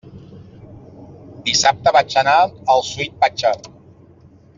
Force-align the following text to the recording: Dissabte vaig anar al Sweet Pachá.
Dissabte 1.49 1.93
vaig 1.97 2.15
anar 2.21 2.33
al 2.77 2.81
Sweet 2.89 3.21
Pachá. 3.25 3.53